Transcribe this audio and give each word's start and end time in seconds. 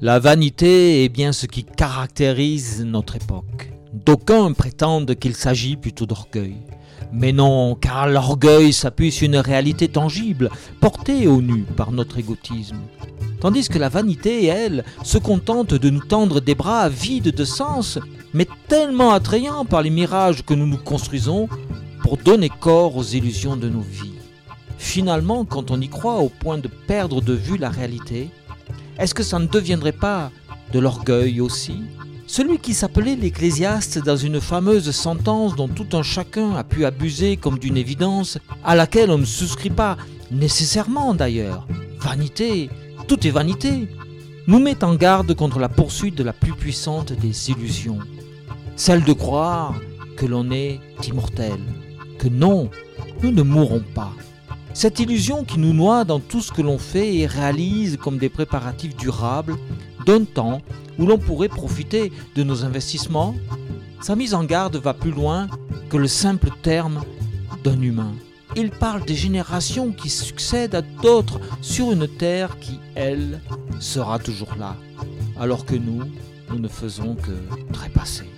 La 0.00 0.20
vanité 0.20 1.02
est 1.02 1.08
bien 1.08 1.32
ce 1.32 1.46
qui 1.46 1.64
caractérise 1.64 2.84
notre 2.84 3.16
époque. 3.16 3.72
D'aucuns 3.92 4.52
prétendent 4.52 5.16
qu'il 5.16 5.34
s'agit 5.34 5.76
plutôt 5.76 6.06
d'orgueil. 6.06 6.54
Mais 7.12 7.32
non, 7.32 7.74
car 7.74 8.06
l'orgueil 8.06 8.72
s'appuie 8.72 9.10
sur 9.10 9.26
une 9.26 9.38
réalité 9.38 9.88
tangible, 9.88 10.50
portée 10.80 11.26
au 11.26 11.42
nu 11.42 11.62
par 11.62 11.90
notre 11.90 12.18
égotisme. 12.18 12.76
Tandis 13.40 13.68
que 13.68 13.80
la 13.80 13.88
vanité, 13.88 14.44
elle, 14.46 14.84
se 15.02 15.18
contente 15.18 15.74
de 15.74 15.90
nous 15.90 16.04
tendre 16.04 16.40
des 16.40 16.54
bras 16.54 16.88
vides 16.88 17.34
de 17.34 17.44
sens, 17.44 17.98
mais 18.32 18.46
tellement 18.68 19.10
attrayants 19.10 19.64
par 19.64 19.82
les 19.82 19.90
mirages 19.90 20.44
que 20.44 20.54
nous 20.54 20.68
nous 20.68 20.78
construisons 20.78 21.48
pour 22.04 22.18
donner 22.18 22.50
corps 22.50 22.96
aux 22.96 23.02
illusions 23.02 23.56
de 23.56 23.68
nos 23.68 23.80
vies. 23.80 24.12
Finalement, 24.78 25.44
quand 25.44 25.72
on 25.72 25.80
y 25.80 25.88
croit 25.88 26.20
au 26.20 26.28
point 26.28 26.58
de 26.58 26.68
perdre 26.68 27.20
de 27.20 27.32
vue 27.32 27.58
la 27.58 27.68
réalité, 27.68 28.30
est-ce 28.98 29.14
que 29.14 29.22
ça 29.22 29.38
ne 29.38 29.46
deviendrait 29.46 29.92
pas 29.92 30.30
de 30.72 30.78
l'orgueil 30.78 31.40
aussi? 31.40 31.82
Celui 32.26 32.58
qui 32.58 32.74
s'appelait 32.74 33.16
l'Ecclésiaste 33.16 33.98
dans 34.04 34.16
une 34.16 34.40
fameuse 34.40 34.90
sentence 34.90 35.56
dont 35.56 35.68
tout 35.68 35.96
un 35.96 36.02
chacun 36.02 36.56
a 36.56 36.64
pu 36.64 36.84
abuser 36.84 37.36
comme 37.36 37.58
d'une 37.58 37.76
évidence, 37.76 38.38
à 38.64 38.74
laquelle 38.74 39.10
on 39.10 39.18
ne 39.18 39.24
souscrit 39.24 39.70
pas, 39.70 39.96
nécessairement 40.30 41.14
d'ailleurs. 41.14 41.66
Vanité, 42.00 42.68
tout 43.06 43.26
est 43.26 43.30
vanité, 43.30 43.88
nous 44.46 44.58
met 44.58 44.84
en 44.84 44.94
garde 44.94 45.34
contre 45.34 45.58
la 45.58 45.68
poursuite 45.68 46.16
de 46.16 46.24
la 46.24 46.32
plus 46.32 46.52
puissante 46.52 47.12
des 47.12 47.50
illusions, 47.50 47.98
celle 48.76 49.04
de 49.04 49.12
croire 49.12 49.74
que 50.16 50.26
l'on 50.26 50.50
est 50.50 50.80
immortel, 51.06 51.60
que 52.18 52.28
non, 52.28 52.68
nous 53.22 53.30
ne 53.30 53.42
mourrons 53.42 53.84
pas. 53.94 54.12
Cette 54.78 55.00
illusion 55.00 55.42
qui 55.42 55.58
nous 55.58 55.72
noie 55.72 56.04
dans 56.04 56.20
tout 56.20 56.40
ce 56.40 56.52
que 56.52 56.62
l'on 56.62 56.78
fait 56.78 57.16
et 57.16 57.26
réalise 57.26 57.96
comme 57.96 58.16
des 58.16 58.28
préparatifs 58.28 58.94
durables 58.94 59.56
d'un 60.06 60.22
temps 60.22 60.62
où 61.00 61.06
l'on 61.06 61.18
pourrait 61.18 61.48
profiter 61.48 62.12
de 62.36 62.44
nos 62.44 62.64
investissements, 62.64 63.34
sa 64.00 64.14
mise 64.14 64.34
en 64.34 64.44
garde 64.44 64.76
va 64.76 64.94
plus 64.94 65.10
loin 65.10 65.48
que 65.90 65.96
le 65.96 66.06
simple 66.06 66.50
terme 66.62 67.02
d'un 67.64 67.82
humain. 67.82 68.12
Il 68.54 68.70
parle 68.70 69.04
des 69.04 69.16
générations 69.16 69.90
qui 69.90 70.10
succèdent 70.10 70.76
à 70.76 70.82
d'autres 70.82 71.40
sur 71.60 71.90
une 71.90 72.06
terre 72.06 72.56
qui, 72.60 72.78
elle, 72.94 73.40
sera 73.80 74.20
toujours 74.20 74.54
là, 74.56 74.76
alors 75.40 75.66
que 75.66 75.74
nous, 75.74 76.04
nous 76.50 76.60
ne 76.60 76.68
faisons 76.68 77.16
que 77.16 77.32
trépasser. 77.72 78.30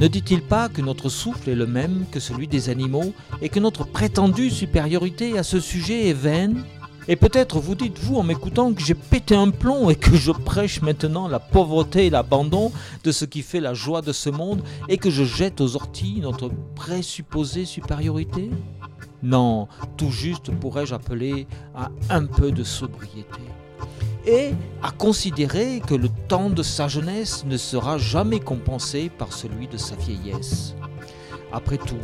Ne 0.00 0.08
dit-il 0.08 0.40
pas 0.40 0.70
que 0.70 0.80
notre 0.80 1.10
souffle 1.10 1.50
est 1.50 1.54
le 1.54 1.66
même 1.66 2.06
que 2.10 2.20
celui 2.20 2.48
des 2.48 2.70
animaux 2.70 3.12
et 3.42 3.50
que 3.50 3.60
notre 3.60 3.84
prétendue 3.84 4.48
supériorité 4.48 5.36
à 5.36 5.42
ce 5.42 5.60
sujet 5.60 6.08
est 6.08 6.14
vaine? 6.14 6.64
Et 7.06 7.16
peut-être 7.16 7.60
vous 7.60 7.74
dites-vous 7.74 8.16
en 8.16 8.22
m'écoutant 8.22 8.72
que 8.72 8.82
j'ai 8.82 8.94
pété 8.94 9.34
un 9.34 9.50
plomb 9.50 9.90
et 9.90 9.96
que 9.96 10.16
je 10.16 10.32
prêche 10.32 10.80
maintenant 10.80 11.28
la 11.28 11.38
pauvreté 11.38 12.06
et 12.06 12.10
l'abandon 12.10 12.72
de 13.04 13.12
ce 13.12 13.26
qui 13.26 13.42
fait 13.42 13.60
la 13.60 13.74
joie 13.74 14.00
de 14.00 14.12
ce 14.12 14.30
monde 14.30 14.62
et 14.88 14.96
que 14.96 15.10
je 15.10 15.24
jette 15.24 15.60
aux 15.60 15.76
orties 15.76 16.20
notre 16.22 16.50
présupposée 16.74 17.66
supériorité? 17.66 18.48
Non, 19.22 19.68
tout 19.98 20.10
juste 20.10 20.50
pourrais-je 20.50 20.94
appeler 20.94 21.46
à 21.74 21.90
un 22.08 22.24
peu 22.24 22.52
de 22.52 22.64
sobriété 22.64 23.42
et 24.26 24.50
à 24.82 24.90
considérer 24.90 25.80
que 25.86 25.94
le 25.94 26.08
temps 26.28 26.50
de 26.50 26.62
sa 26.62 26.88
jeunesse 26.88 27.44
ne 27.46 27.56
sera 27.56 27.98
jamais 27.98 28.40
compensé 28.40 29.10
par 29.10 29.32
celui 29.32 29.68
de 29.68 29.76
sa 29.76 29.96
vieillesse. 29.96 30.74
Après 31.52 31.78
tout, 31.78 31.98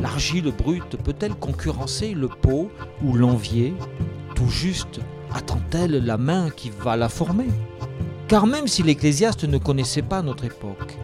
l'argile 0.00 0.52
brute 0.56 0.96
peut-elle 1.02 1.34
concurrencer 1.34 2.14
le 2.14 2.28
pot 2.28 2.70
ou 3.04 3.14
l'envier? 3.14 3.74
Tout 4.34 4.48
juste 4.48 5.00
attend-elle 5.32 6.04
la 6.04 6.18
main 6.18 6.50
qui 6.50 6.70
va 6.70 6.96
la 6.96 7.08
former? 7.08 7.48
Car 8.26 8.46
même 8.46 8.66
si 8.66 8.82
l'ecclésiaste 8.82 9.44
ne 9.44 9.58
connaissait 9.58 10.02
pas 10.02 10.22
notre 10.22 10.44
époque, 10.44 10.98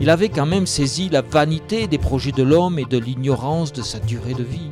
il 0.00 0.08
avait 0.08 0.28
quand 0.28 0.46
même 0.46 0.66
saisi 0.66 1.08
la 1.08 1.22
vanité 1.22 1.86
des 1.86 1.98
projets 1.98 2.32
de 2.32 2.42
l'homme 2.42 2.78
et 2.78 2.86
de 2.86 2.98
l'ignorance 2.98 3.72
de 3.72 3.82
sa 3.82 3.98
durée 3.98 4.34
de 4.34 4.44
vie. 4.44 4.70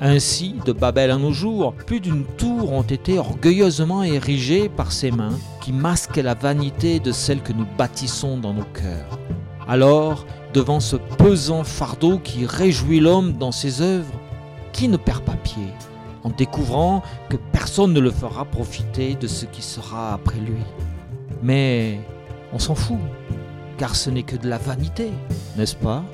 Ainsi, 0.00 0.54
de 0.64 0.72
Babel 0.72 1.10
à 1.10 1.16
nos 1.16 1.32
jours, 1.32 1.72
plus 1.72 1.98
d'une 1.98 2.24
tour 2.24 2.72
ont 2.72 2.82
été 2.82 3.18
orgueilleusement 3.18 4.04
érigées 4.04 4.68
par 4.68 4.92
ses 4.92 5.10
mains, 5.10 5.36
qui 5.60 5.72
masquent 5.72 6.18
la 6.18 6.34
vanité 6.34 7.00
de 7.00 7.10
celle 7.10 7.42
que 7.42 7.52
nous 7.52 7.66
bâtissons 7.76 8.38
dans 8.38 8.54
nos 8.54 8.62
cœurs. 8.62 9.18
Alors, 9.66 10.24
devant 10.54 10.78
ce 10.78 10.94
pesant 10.94 11.64
fardeau 11.64 12.20
qui 12.20 12.46
réjouit 12.46 13.00
l'homme 13.00 13.32
dans 13.32 13.50
ses 13.50 13.82
œuvres, 13.82 14.14
qui 14.72 14.86
ne 14.86 14.96
perd 14.96 15.24
pas 15.24 15.34
pied, 15.34 15.66
en 16.22 16.30
découvrant 16.30 17.02
que 17.28 17.36
personne 17.50 17.92
ne 17.92 18.00
le 18.00 18.12
fera 18.12 18.44
profiter 18.44 19.16
de 19.16 19.26
ce 19.26 19.46
qui 19.46 19.62
sera 19.62 20.14
après 20.14 20.38
lui? 20.38 20.62
Mais 21.42 21.98
on 22.52 22.60
s'en 22.60 22.76
fout, 22.76 22.98
car 23.78 23.96
ce 23.96 24.10
n'est 24.10 24.22
que 24.22 24.36
de 24.36 24.48
la 24.48 24.58
vanité, 24.58 25.10
n'est-ce 25.56 25.76
pas? 25.76 26.04